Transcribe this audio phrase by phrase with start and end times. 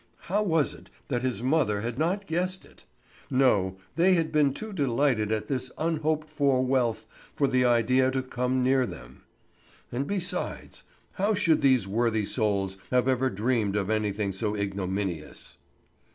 [0.21, 2.85] How was it that his mother had not guessed it?
[3.29, 8.23] No; they had been too delighted at this unhoped for wealth for the idea to
[8.23, 9.21] come near them.
[9.91, 15.57] And besides, how should these worthy souls have ever dreamed of anything so ignominious?